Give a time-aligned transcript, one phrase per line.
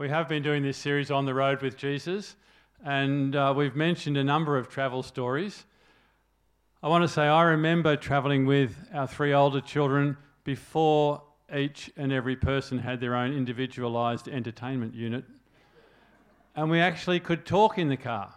[0.00, 2.34] We have been doing this series on the road with Jesus,
[2.82, 5.66] and uh, we've mentioned a number of travel stories.
[6.82, 11.20] I want to say I remember traveling with our three older children before
[11.54, 15.26] each and every person had their own individualized entertainment unit,
[16.56, 18.32] and we actually could talk in the car.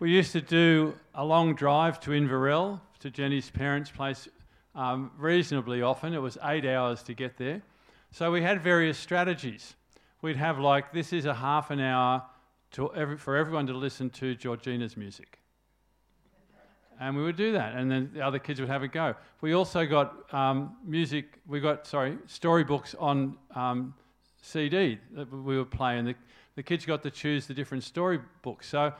[0.00, 4.26] We used to do a long drive to Inverell, to Jenny's parents' place,
[4.74, 6.14] um, reasonably often.
[6.14, 7.62] It was eight hours to get there.
[8.10, 9.76] So we had various strategies.
[10.24, 12.22] We'd have like, this is a half an hour
[12.94, 15.38] every, for everyone to listen to Georgina's music.
[16.98, 19.16] And we would do that, and then the other kids would have a go.
[19.42, 23.92] We also got um, music, we got, sorry, storybooks on um,
[24.40, 26.14] CD that we would play, and the,
[26.56, 28.66] the kids got to choose the different storybooks.
[28.66, 28.94] So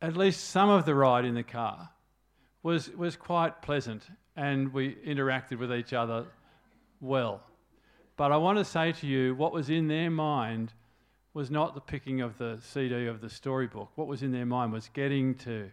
[0.00, 1.90] at least some of the ride in the car
[2.62, 4.04] was, was quite pleasant,
[4.36, 6.26] and we interacted with each other
[7.00, 7.42] well.
[8.16, 10.72] But I want to say to you, what was in their mind
[11.32, 13.90] was not the picking of the CD of the storybook.
[13.96, 15.70] What was in their mind was getting to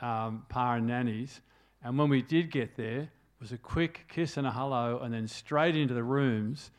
[0.00, 1.40] um, Pa and Nanny's,
[1.84, 5.12] and when we did get there, it was a quick kiss and a hello, and
[5.12, 6.70] then straight into the rooms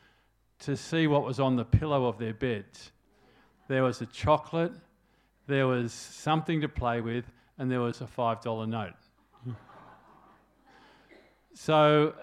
[0.60, 2.90] to see what was on the pillow of their beds.
[3.68, 4.72] There was a chocolate,
[5.46, 7.24] there was something to play with,
[7.58, 8.92] and there was a $5 note.
[11.54, 12.14] so,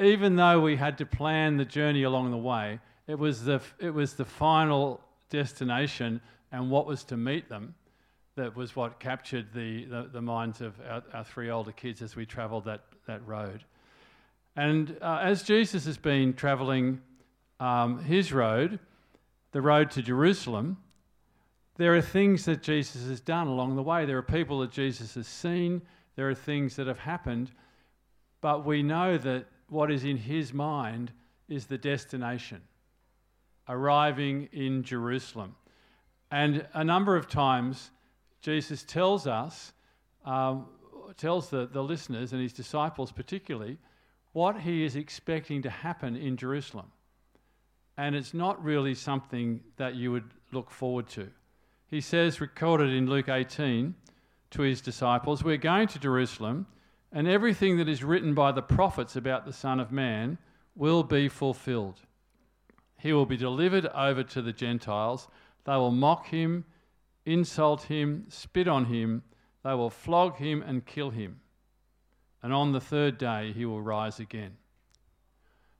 [0.00, 3.90] even though we had to plan the journey along the way, it was the, it
[3.90, 6.20] was the final destination
[6.52, 7.74] and what was to meet them
[8.38, 12.14] that was what captured the, the, the minds of our, our, three older kids as
[12.14, 13.64] we travelled that, that road.
[14.54, 17.00] And uh, as Jesus has been travelling
[17.58, 18.78] um, his road,
[19.50, 20.76] the road to Jerusalem,
[21.78, 24.04] there are things that Jesus has done along the way.
[24.04, 25.82] There are people that Jesus has seen.
[26.14, 27.50] There are things that have happened.
[28.40, 31.12] But we know that what is in his mind
[31.48, 32.60] is the destination,
[33.68, 35.54] arriving in Jerusalem.
[36.30, 37.90] And a number of times,
[38.40, 39.72] Jesus tells us,
[40.24, 40.66] um,
[41.16, 43.78] tells the, the listeners and his disciples particularly,
[44.32, 46.86] what he is expecting to happen in Jerusalem.
[47.96, 51.28] And it's not really something that you would look forward to.
[51.88, 53.94] He says, recorded in Luke 18
[54.50, 56.66] to his disciples, We're going to Jerusalem,
[57.12, 60.38] and everything that is written by the prophets about the Son of Man
[60.74, 62.00] will be fulfilled.
[62.98, 65.28] He will be delivered over to the Gentiles.
[65.64, 66.64] They will mock him,
[67.24, 69.22] insult him, spit on him.
[69.64, 71.40] They will flog him and kill him.
[72.42, 74.56] And on the third day, he will rise again.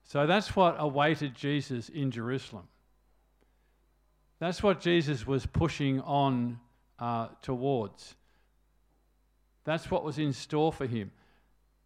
[0.05, 2.69] So that's what awaited Jesus in Jerusalem.
[4.39, 6.59] That's what Jesus was pushing on
[6.99, 8.15] uh, towards.
[9.65, 11.11] That's what was in store for him.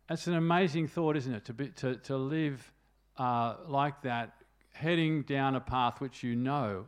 [0.08, 1.44] That's an amazing thought, isn't it?
[1.46, 2.72] To, be, to, to live
[3.16, 4.34] uh, like that,
[4.72, 6.86] heading down a path which you know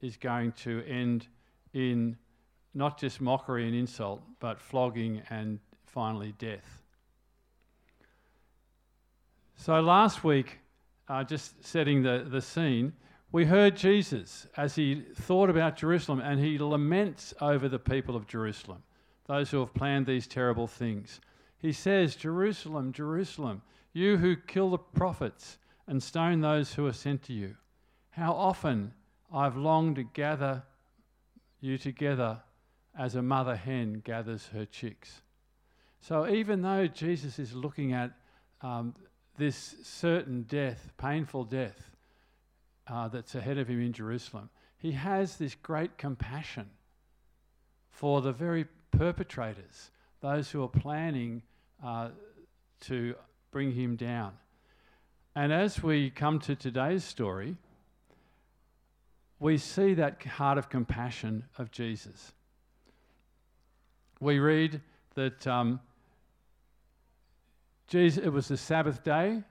[0.00, 1.26] is going to end
[1.72, 2.16] in
[2.74, 6.82] not just mockery and insult, but flogging and finally death.
[9.56, 10.58] So last week,
[11.08, 12.94] uh, just setting the, the scene,
[13.30, 18.26] we heard Jesus as he thought about Jerusalem and he laments over the people of
[18.26, 18.82] Jerusalem,
[19.26, 21.20] those who have planned these terrible things.
[21.62, 23.62] He says, Jerusalem, Jerusalem,
[23.92, 27.54] you who kill the prophets and stone those who are sent to you.
[28.10, 28.92] How often
[29.32, 30.64] I've longed to gather
[31.60, 32.40] you together
[32.98, 35.22] as a mother hen gathers her chicks.
[36.00, 38.10] So even though Jesus is looking at
[38.60, 38.94] um,
[39.38, 41.90] this certain death, painful death,
[42.88, 46.68] uh, that's ahead of him in Jerusalem, he has this great compassion
[47.88, 51.42] for the very perpetrators, those who are planning
[51.84, 52.08] uh,
[52.80, 53.14] to
[53.50, 54.32] bring him down.
[55.34, 57.56] And as we come to today's story,
[59.38, 62.32] we see that heart of compassion of Jesus.
[64.20, 64.80] We read
[65.14, 65.80] that um,
[67.88, 69.42] Jesus, it was the Sabbath day.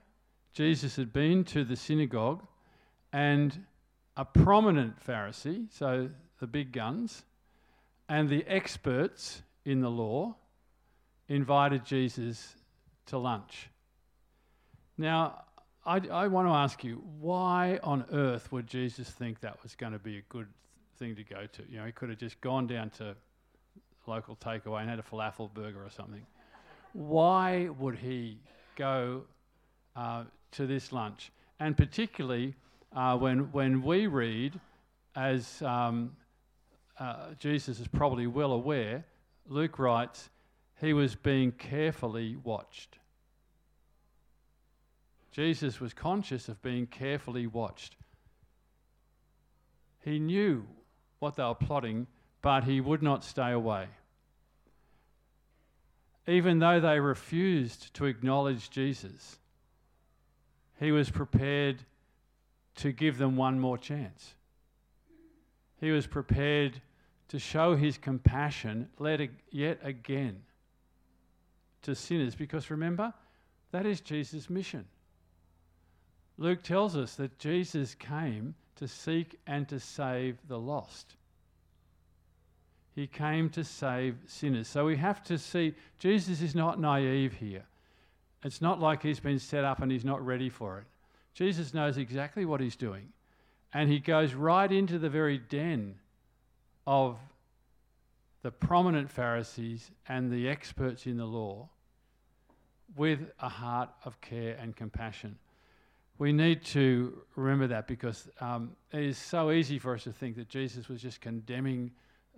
[0.53, 2.45] Jesus had been to the synagogue
[3.12, 3.66] and
[4.18, 7.24] a prominent Pharisee, so the big guns,
[8.07, 10.36] and the experts in the law
[11.31, 12.56] invited Jesus
[13.06, 13.69] to lunch.
[14.98, 15.44] Now,
[15.86, 19.94] I, I, want to ask you, why on earth would Jesus think that was going
[19.94, 20.48] to be a good
[20.98, 21.63] thing to go to?
[21.69, 23.16] You know, he could have just gone down to
[24.06, 26.25] local takeaway and had a falafel burger or something.
[26.94, 28.38] Why would he
[28.75, 29.24] go
[29.95, 31.31] uh, to this lunch?
[31.62, 32.56] And particularly
[32.94, 34.60] uh, when, when we read,
[35.16, 36.12] as um,
[37.00, 39.06] uh, Jesus is probably well aware,
[39.48, 40.30] Luke writes,
[40.81, 42.98] he was being carefully watched.
[45.31, 47.95] Jesus was conscious of being carefully watched.
[50.04, 50.66] He knew
[51.19, 52.07] what they were plotting,
[52.42, 53.86] but he would not stay away.
[56.28, 59.38] Even though they refused to acknowledge Jesus,
[60.80, 61.83] he was prepared
[62.78, 64.33] to give them one more chance.
[65.80, 66.81] He was prepared
[67.28, 68.89] to show his compassion
[69.51, 70.42] yet again
[71.83, 73.13] to sinners because remember,
[73.72, 74.86] that is Jesus' mission.
[76.38, 81.16] Luke tells us that Jesus came to seek and to save the lost.
[82.94, 84.68] He came to save sinners.
[84.68, 87.63] So we have to see Jesus is not naive here.
[88.44, 90.86] It's not like he's been set up and he's not ready for it.
[91.33, 93.10] Jesus knows exactly what he's doing.
[93.74, 95.95] And he goes right into the very den
[96.86, 97.18] of
[98.42, 101.70] the prominent Pharisees and the experts in the law
[102.96, 105.38] with a heart of care and compassion.
[106.18, 110.36] We need to remember that because um, it is so easy for us to think
[110.36, 111.92] that Jesus was just condemning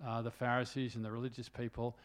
[0.04, 1.96] uh, the Pharisees and the religious people.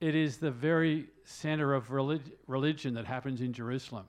[0.00, 4.06] It is the very center of relig- religion that happens in Jerusalem.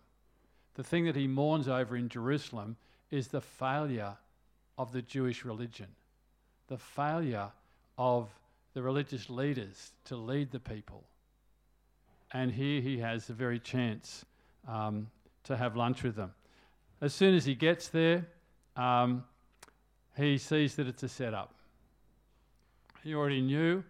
[0.76, 2.76] The thing that he mourns over in Jerusalem
[3.10, 4.16] is the failure
[4.78, 5.88] of the Jewish religion,
[6.68, 7.50] the failure
[7.98, 8.30] of
[8.78, 11.04] the religious leaders to lead the people.
[12.32, 14.24] And here he has the very chance
[14.68, 15.08] um,
[15.46, 16.32] to have lunch with them.
[17.02, 18.28] As soon as he gets there,
[18.76, 19.24] um,
[20.16, 21.56] he sees that it's a setup.
[23.04, 23.84] He already knew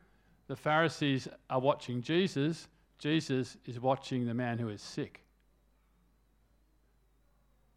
[0.47, 5.19] the Pharisees are watching Jesus, Jesus is watching the man who is sick.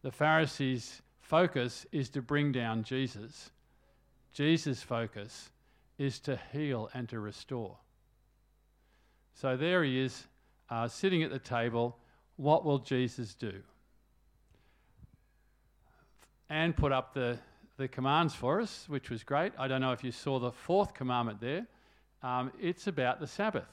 [0.03, 3.51] The Pharisees' focus is to bring down Jesus.
[4.33, 5.51] Jesus' focus
[6.00, 7.76] is to heal and to restore.
[9.35, 10.26] So there he is,
[10.70, 11.99] uh, sitting at the table.
[12.37, 13.52] What will Jesus do?
[16.49, 17.38] Anne put up the,
[17.76, 19.52] the commands for us, which was great.
[19.58, 21.67] I don't know if you saw the fourth commandment there.
[22.23, 23.69] Um, it's about the Sabbath.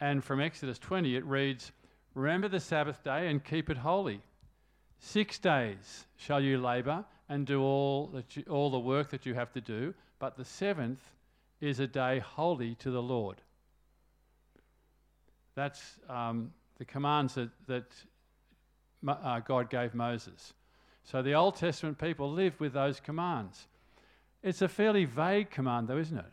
[0.00, 1.72] And from Exodus 20, it reads
[2.14, 4.22] Remember the Sabbath day and keep it holy.
[4.98, 9.34] Six days shall you labour and do all, that you, all the work that you
[9.34, 11.00] have to do, but the seventh
[11.60, 13.40] is a day holy to the Lord.
[15.54, 17.84] That's um, the commands that, that
[19.06, 20.52] uh, God gave Moses.
[21.04, 23.68] So the Old Testament people lived with those commands.
[24.42, 26.24] It's a fairly vague command, though, isn't it?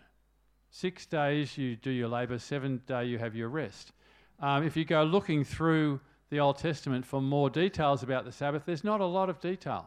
[0.72, 3.92] Six days you do your labour, seventh day you have your rest.
[4.40, 6.00] Um, if you go looking through
[6.30, 9.86] the Old Testament for more details about the Sabbath, there's not a lot of detail.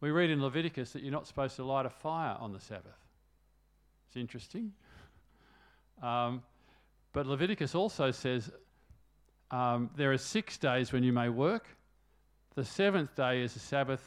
[0.00, 2.98] We read in Leviticus that you're not supposed to light a fire on the Sabbath.
[4.08, 4.72] It's interesting.
[6.02, 6.42] Um,
[7.12, 8.50] but Leviticus also says
[9.50, 11.66] um, there are six days when you may work.
[12.54, 14.02] The seventh day is a Sabbath,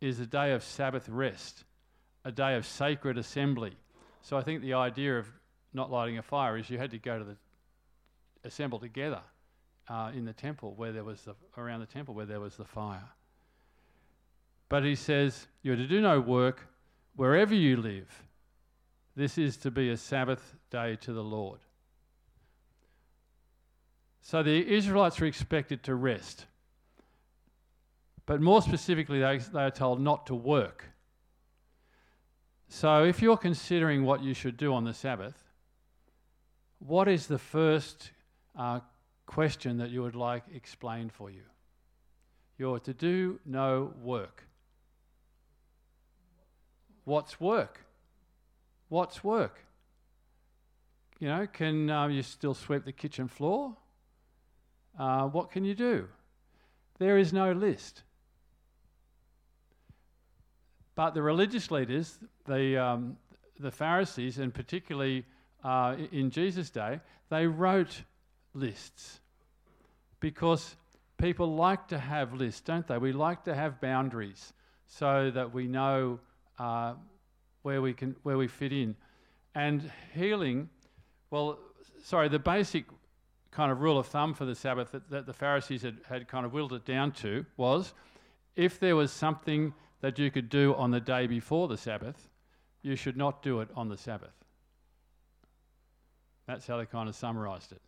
[0.00, 1.64] is a day of Sabbath rest,
[2.24, 3.76] a day of sacred assembly.
[4.22, 5.26] So I think the idea of
[5.72, 7.36] not lighting a fire is you had to go to the
[8.44, 9.20] assemble together
[9.88, 12.64] uh, in the temple where there was the, around the temple where there was the
[12.64, 13.08] fire.
[14.68, 16.66] But he says you're to do no work
[17.14, 18.08] wherever you live
[19.16, 21.60] this is to be a Sabbath day to the Lord.
[24.22, 26.46] So the Israelites are expected to rest.
[28.26, 30.84] But more specifically, they, they are told not to work.
[32.68, 35.34] So if you're considering what you should do on the Sabbath,
[36.78, 38.12] what is the first
[38.56, 38.80] uh,
[39.26, 41.42] question that you would like explained for you?
[42.56, 44.44] You're to do no work.
[47.04, 47.80] What's work?
[48.90, 49.60] What's work?
[51.20, 53.76] You know, can uh, you still sweep the kitchen floor?
[54.98, 56.08] Uh, what can you do?
[56.98, 58.02] There is no list.
[60.96, 63.16] But the religious leaders, the, um,
[63.60, 65.24] the Pharisees, and particularly
[65.62, 68.02] uh, in Jesus' day, they wrote
[68.54, 69.20] lists
[70.18, 70.74] because
[71.16, 72.98] people like to have lists, don't they?
[72.98, 74.52] We like to have boundaries
[74.88, 76.18] so that we know
[76.58, 76.94] uh,
[77.62, 78.96] where we can where we fit in.
[79.54, 80.68] And healing,
[81.30, 81.58] well,
[82.02, 82.84] sorry, the basic
[83.50, 86.46] kind of rule of thumb for the Sabbath that, that the Pharisees had, had kind
[86.46, 87.94] of willed it down to was
[88.56, 92.28] if there was something that you could do on the day before the Sabbath,
[92.82, 94.32] you should not do it on the Sabbath.
[96.46, 97.82] That's how they kind of summarized it.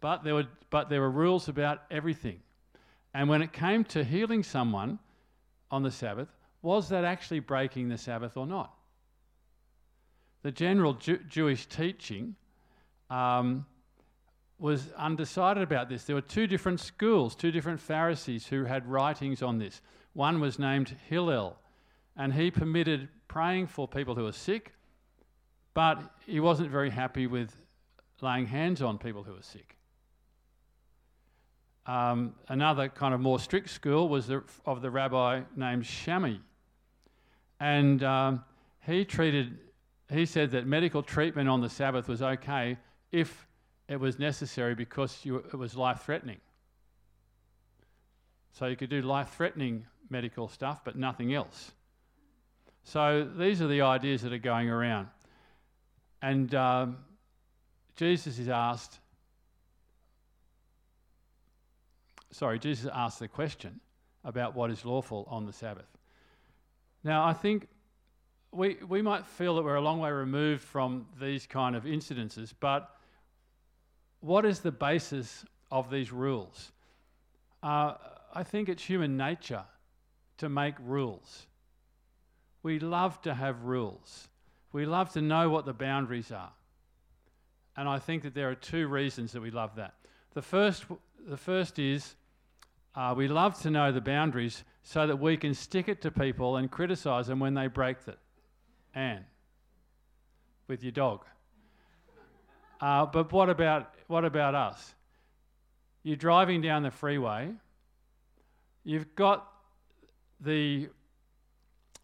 [0.00, 2.40] But there were, but there were rules about everything.
[3.14, 4.98] And when it came to healing someone
[5.70, 6.28] on the Sabbath,
[6.62, 8.74] was that actually breaking the Sabbath or not?
[10.42, 12.36] The general Jew- Jewish teaching
[13.10, 13.66] um,
[14.58, 16.04] was undecided about this.
[16.04, 19.80] There were two different schools, two different Pharisees who had writings on this.
[20.14, 21.56] One was named Hillel,
[22.16, 24.72] and he permitted praying for people who were sick,
[25.74, 27.54] but he wasn't very happy with
[28.20, 29.77] laying hands on people who were sick.
[31.88, 36.34] Um, another kind of more strict school was the, of the rabbi named Shammai.
[37.60, 38.44] And um,
[38.86, 39.56] he treated,
[40.10, 42.76] he said that medical treatment on the Sabbath was okay
[43.10, 43.46] if
[43.88, 46.36] it was necessary because you, it was life threatening.
[48.52, 51.72] So you could do life threatening medical stuff, but nothing else.
[52.84, 55.08] So these are the ideas that are going around.
[56.20, 56.98] And um,
[57.96, 58.98] Jesus is asked,
[62.30, 63.80] sorry, Jesus asked the question
[64.24, 65.88] about what is lawful on the Sabbath.
[67.04, 67.68] Now, I think
[68.52, 72.52] we, we might feel that we're a long way removed from these kind of incidences,
[72.58, 72.94] but
[74.20, 76.72] what is the basis of these rules?
[77.62, 77.94] Uh,
[78.34, 79.64] I think it's human nature
[80.38, 81.46] to make rules.
[82.62, 84.28] We love to have rules.
[84.72, 86.52] We love to know what the boundaries are.
[87.76, 89.94] And I think that there are two reasons that we love that.
[90.34, 90.84] The first,
[91.26, 92.14] the first is
[92.94, 96.56] uh, we love to know the boundaries so that we can stick it to people
[96.56, 98.18] and criticize them when they break it.
[98.94, 99.24] Anne,
[100.66, 101.24] with your dog.
[102.80, 104.94] Uh, but what about, what about us?
[106.02, 107.50] You're driving down the freeway,
[108.84, 109.46] you've got
[110.40, 110.88] the,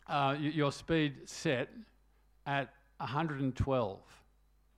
[0.09, 1.71] uh, your speed set
[2.47, 2.69] at
[2.99, 4.01] 112,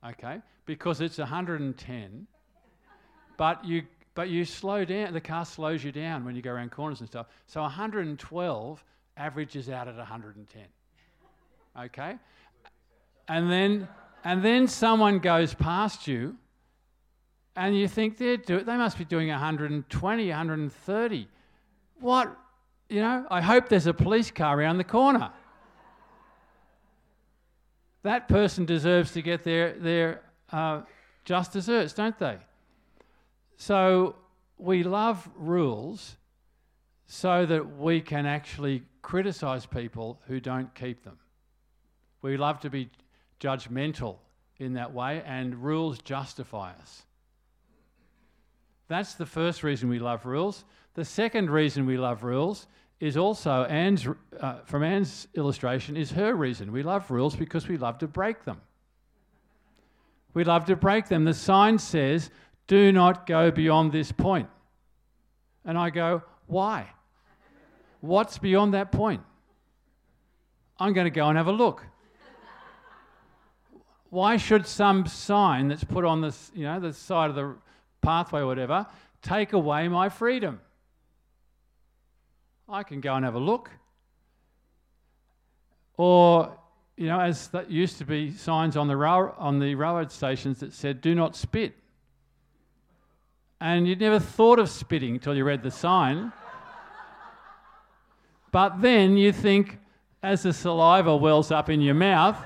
[0.07, 0.41] okay?
[0.65, 2.27] Because it's 110,
[3.37, 3.83] but you
[4.17, 7.07] but you slow down, the car slows you down when you go around corners and
[7.07, 7.27] stuff.
[7.45, 8.83] So 112
[9.15, 10.63] averages out at 110.
[11.79, 12.15] Okay?
[13.27, 13.87] And then,
[14.23, 16.35] and then someone goes past you
[17.55, 21.27] and you think they're do- they must be doing 120, 130.
[21.99, 22.35] What?
[22.89, 25.29] You know, I hope there's a police car around the corner.
[28.01, 30.21] that person deserves to get their, their
[30.51, 30.81] uh,
[31.23, 32.39] just desserts, don't they?
[33.57, 34.15] So
[34.57, 36.15] we love rules
[37.07, 41.17] so that we can actually criticize people who don't keep them.
[42.21, 42.89] We love to be
[43.39, 44.17] judgmental
[44.57, 47.03] in that way, and rules justify us.
[48.87, 50.63] That's the first reason we love rules.
[50.95, 52.67] The second reason we love rules
[52.99, 54.07] is also Anne's,
[54.39, 56.71] uh, from Anne's illustration, is her reason.
[56.71, 58.61] We love rules because we love to break them.
[60.33, 61.23] We love to break them.
[61.23, 62.31] The sign says
[62.67, 64.49] do not go beyond this point.
[65.65, 66.87] And I go, Why?
[68.01, 69.21] What's beyond that point?
[70.79, 71.83] I'm going to go and have a look.
[74.09, 77.55] Why should some sign that's put on this, you know, the side of the
[78.01, 78.85] pathway or whatever
[79.21, 80.61] take away my freedom?
[82.69, 83.71] I can go and have a look.
[85.97, 86.57] Or,
[86.95, 90.59] you know, as that used to be signs on the, rail, on the railroad stations
[90.59, 91.73] that said, do not spit
[93.59, 96.31] and you'd never thought of spitting until you read the sign.
[98.51, 99.79] but then you think,
[100.21, 102.37] as the saliva wells up in your mouth,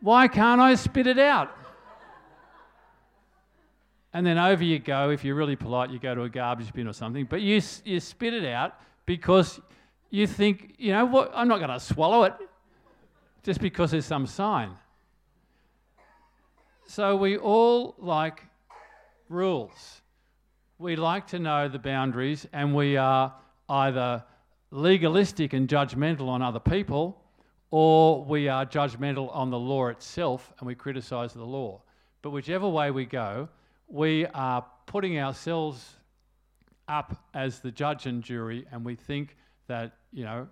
[0.00, 1.56] why can't I spit it out?
[4.12, 5.10] And then over you go.
[5.10, 7.24] If you're really polite, you go to a garbage bin or something.
[7.24, 9.60] But you, you spit it out because
[10.10, 12.34] you think, you know what, I'm not going to swallow it
[13.42, 14.70] just because there's some sign.
[16.86, 18.44] So we all like
[19.28, 20.02] rules.
[20.78, 23.34] We like to know the boundaries, and we are
[23.68, 24.24] either
[24.70, 27.20] legalistic and judgmental on other people,
[27.70, 31.80] or we are judgmental on the law itself and we criticize the law.
[32.22, 33.48] But whichever way we go,
[33.88, 35.96] we are putting ourselves
[36.88, 40.48] up as the judge and jury, and we think that, you know,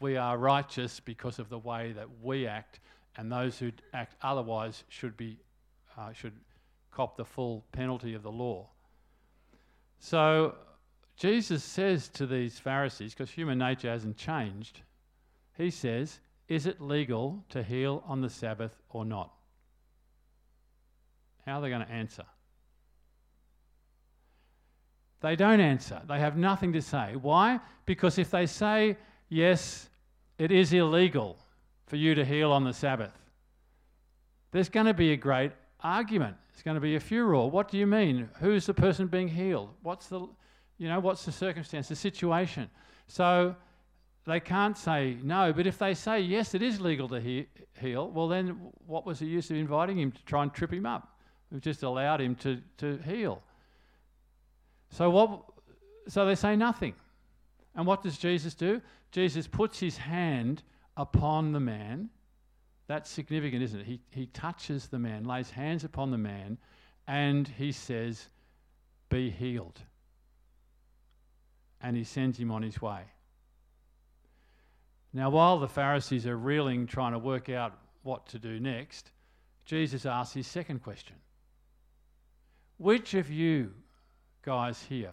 [0.00, 2.80] we are righteous because of the way that we act,
[3.16, 5.38] and those who act otherwise should be
[5.96, 6.32] uh, should
[6.90, 8.68] cop the full penalty of the law.
[9.98, 10.54] So
[11.16, 14.82] Jesus says to these Pharisees, because human nature hasn't changed,
[15.56, 19.32] he says, Is it legal to heal on the Sabbath or not?
[21.44, 22.24] How are they going to answer?
[25.20, 26.00] They don't answer.
[26.06, 27.16] They have nothing to say.
[27.20, 27.58] Why?
[27.86, 28.96] Because if they say,
[29.28, 29.88] yes,
[30.38, 31.38] it is illegal
[31.86, 33.12] for you to heal on the Sabbath,
[34.52, 36.36] there's going to be a great argument.
[36.58, 37.46] It's going to be a furor.
[37.46, 38.28] What do you mean?
[38.40, 39.70] Who's the person being healed?
[39.82, 40.26] What's the,
[40.76, 42.68] you know, what's the circumstance, the situation?
[43.06, 43.54] So
[44.26, 47.46] they can't say no, but if they say yes, it is legal to he-
[47.80, 50.84] heal, well, then what was the use of inviting him to try and trip him
[50.84, 51.20] up?
[51.52, 53.40] We've just allowed him to, to heal.
[54.90, 55.44] So what?
[56.08, 56.94] So they say nothing,
[57.76, 58.82] And what does Jesus do?
[59.12, 60.64] Jesus puts his hand
[60.96, 62.10] upon the man.
[62.88, 63.86] That's significant, isn't it?
[63.86, 66.56] He, he touches the man, lays hands upon the man,
[67.06, 68.28] and he says,
[69.10, 69.78] Be healed.
[71.80, 73.02] And he sends him on his way.
[75.12, 79.12] Now, while the Pharisees are reeling, trying to work out what to do next,
[79.66, 81.16] Jesus asks his second question
[82.78, 83.74] Which of you
[84.42, 85.12] guys here,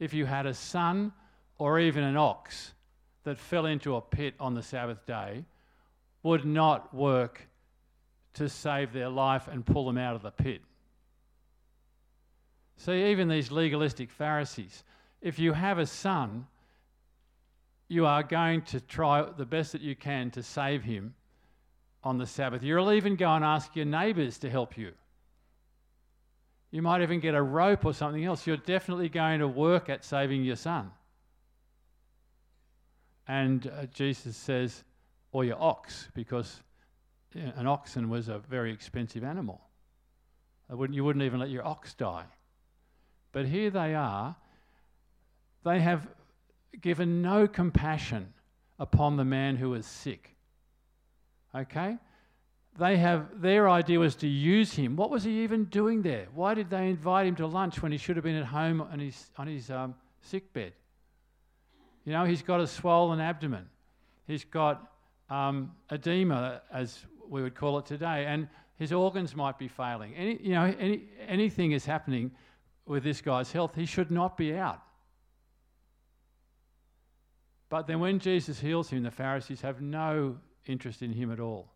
[0.00, 1.12] if you had a son
[1.58, 2.74] or even an ox
[3.22, 5.44] that fell into a pit on the Sabbath day,
[6.24, 7.46] would not work
[8.32, 10.62] to save their life and pull them out of the pit?
[12.78, 14.82] See, even these legalistic Pharisees,
[15.20, 16.48] if you have a son,
[17.86, 21.14] you are going to try the best that you can to save him
[22.02, 22.62] on the Sabbath.
[22.62, 24.92] You'll even go and ask your neighbours to help you.
[26.70, 28.46] You might even get a rope or something else.
[28.46, 30.90] You're definitely going to work at saving your son.
[33.28, 34.82] And uh, Jesus says,
[35.34, 36.62] or your ox, because
[37.34, 39.60] an oxen was a very expensive animal.
[40.70, 42.24] Wouldn't, you wouldn't even let your ox die.
[43.32, 44.36] But here they are.
[45.64, 46.06] They have
[46.80, 48.32] given no compassion
[48.78, 50.36] upon the man who is sick.
[51.52, 51.98] Okay?
[52.78, 54.94] They have their idea was to use him.
[54.94, 56.28] What was he even doing there?
[56.32, 59.00] Why did they invite him to lunch when he should have been at home on
[59.00, 60.72] his on his um, sick bed?
[62.04, 63.66] You know, he's got a swollen abdomen.
[64.26, 64.93] He's got
[65.30, 70.14] um, edema, as we would call it today, and his organs might be failing.
[70.14, 72.32] Any, you know, any, anything is happening
[72.86, 73.74] with this guy's health.
[73.74, 74.82] He should not be out.
[77.68, 81.72] But then when Jesus heals him, the Pharisees have no interest in him at all.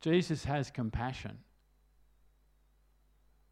[0.00, 1.38] Jesus has compassion.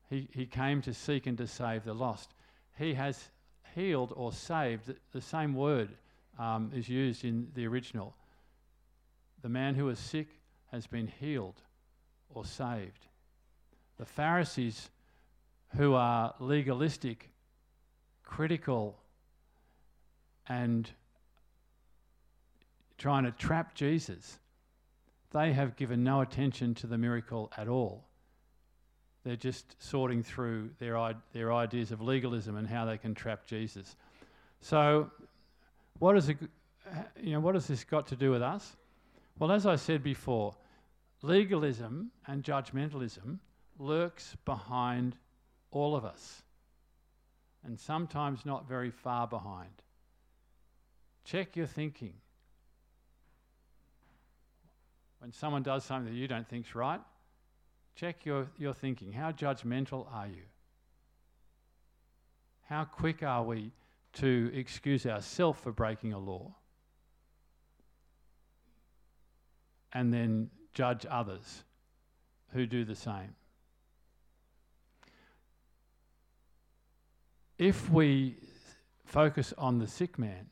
[0.09, 2.35] He, he came to seek and to save the lost.
[2.77, 3.29] He has
[3.75, 4.93] healed or saved.
[5.13, 5.91] The same word
[6.41, 8.17] um, is used in the original.
[9.43, 10.29] The man who is sick
[10.73, 11.61] has been healed
[12.31, 13.07] or saved.
[13.99, 14.89] The Pharisees,
[15.77, 17.29] who are legalistic,
[18.25, 18.99] critical,
[20.49, 20.91] and
[22.97, 24.39] trying to trap Jesus,
[25.33, 28.05] they have given no attention to the miracle at all.
[29.25, 33.95] They're just sorting through their, their ideas of legalism and how they can trap Jesus.
[34.63, 35.11] So,
[36.01, 36.39] what, is it,
[36.91, 38.77] uh, you know, what has this got to do with us?
[39.39, 40.57] Well, as I said before,
[41.23, 43.39] legalism and judgmentalism
[43.79, 45.17] lurks behind
[45.71, 46.43] all of us,
[47.65, 49.71] and sometimes not very far behind.
[51.25, 52.15] Check your thinking.
[55.19, 57.01] When someone does something that you don't think's right,
[57.95, 59.13] check your, your thinking.
[59.13, 60.43] How judgmental are you?
[62.71, 63.73] How quick are we
[64.15, 66.55] to excuse ourselves for breaking a law
[69.93, 71.65] and then judge others
[72.53, 73.35] who do the same?
[77.59, 78.37] If we
[79.05, 80.47] focus on the sick man,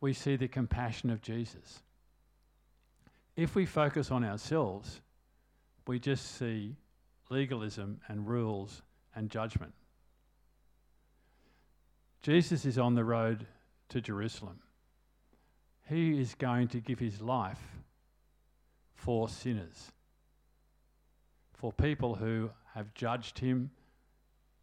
[0.00, 1.82] we see the compassion of Jesus.
[3.36, 5.00] If we focus on ourselves,
[5.86, 6.76] we just see
[7.30, 8.82] legalism and rules
[9.14, 9.72] and judgment.
[12.22, 13.46] Jesus is on the road
[13.88, 14.60] to Jerusalem.
[15.88, 17.60] He is going to give his life
[18.94, 19.90] for sinners,
[21.52, 23.70] for people who have judged him,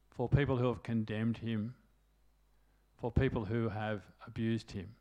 [0.10, 1.76] for people who have condemned him,
[2.98, 4.96] for people who have abused him.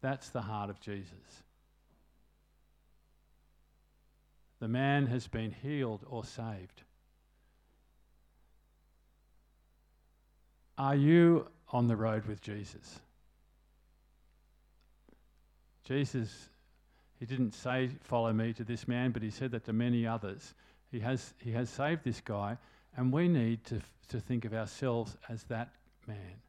[0.00, 1.42] That's the heart of Jesus.
[4.58, 6.82] the man has been healed or saved.
[10.78, 13.00] Are you on the road with Jesus?
[15.84, 16.48] Jesus,
[17.18, 20.54] he didn't say, Follow me to this man, but he said that to many others.
[20.90, 22.58] He has, he has saved this guy,
[22.96, 25.70] and we need to, to think of ourselves as that
[26.06, 26.40] man.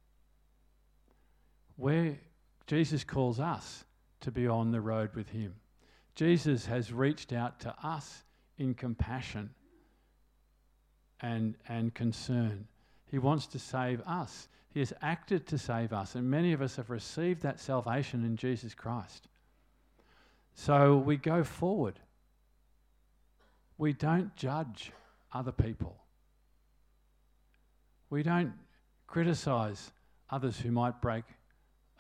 [1.76, 2.18] Where
[2.66, 3.86] Jesus calls us
[4.22, 5.56] to be on the road with him.
[6.16, 8.24] Jesus has reached out to us
[8.58, 9.52] in compassion
[11.22, 12.68] and, and concern.
[13.10, 14.48] He wants to save us.
[14.70, 18.36] He has acted to save us, and many of us have received that salvation in
[18.36, 19.28] Jesus Christ.
[20.54, 22.00] So we go forward.
[23.78, 24.92] We don't judge
[25.32, 25.98] other people.
[28.10, 28.54] We don't
[29.06, 29.92] criticize
[30.30, 31.24] others who might break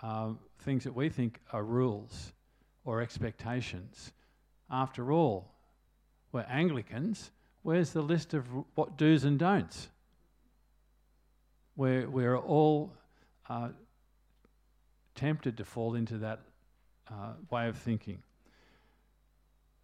[0.01, 2.33] uh, things that we think are rules
[2.85, 4.11] or expectations.
[4.69, 5.51] After all,
[6.31, 7.31] we're Anglicans.
[7.63, 9.89] Where's the list of what do's and don'ts?
[11.77, 12.91] We're, we're all
[13.47, 13.69] uh,
[15.15, 16.41] tempted to fall into that
[17.09, 18.17] uh, way of thinking.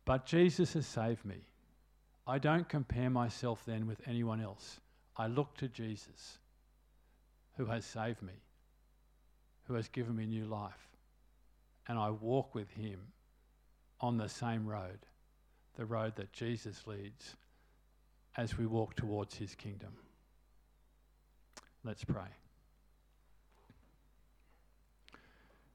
[0.04, 1.48] But Jesus has saved me.
[2.28, 4.80] I don't compare myself then with anyone else.
[5.16, 6.40] I look to Jesus,
[7.58, 8.34] who has saved me,
[9.68, 10.90] who has given me new life.
[11.88, 13.00] And I walk with him
[14.02, 15.00] on the same road,
[15.76, 17.36] the road that Jesus leads
[18.36, 19.94] as we walk towards his kingdom.
[21.86, 22.22] Let's pray.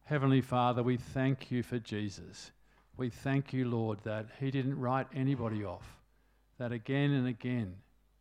[0.05, 2.51] Heavenly Father, we thank you for Jesus.
[2.97, 5.99] We thank you, Lord, that he didn't write anybody off,
[6.59, 7.75] that again and again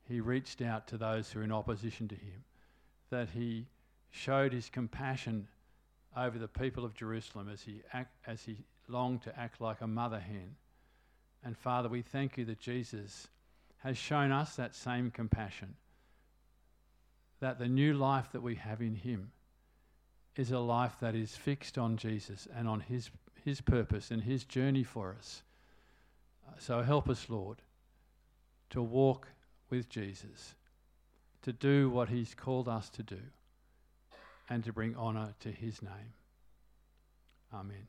[0.03, 2.43] he reached out to those who are in opposition to him,
[3.09, 3.67] that he
[4.11, 5.47] showed his compassion
[6.15, 8.57] over the people of Jerusalem as he, act, as he
[8.89, 10.55] longed to act like a mother hen.
[11.43, 13.29] And Father, we thank you that Jesus
[13.77, 15.75] has shown us that same compassion,
[17.39, 19.31] that the new life that we have in him
[20.35, 23.09] is a life that is fixed on Jesus and on his,
[23.43, 25.43] his purpose and his journey for us.
[26.47, 27.61] Uh, so help us, Lord,
[28.69, 29.27] to walk
[29.69, 30.55] with Jesus,
[31.41, 33.19] to do what he's called us to do,
[34.49, 36.13] and to bring honour to his name.
[37.53, 37.87] Amen.